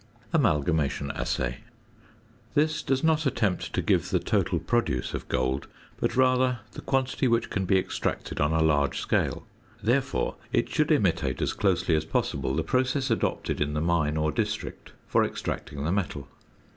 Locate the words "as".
11.39-11.53, 11.95-12.03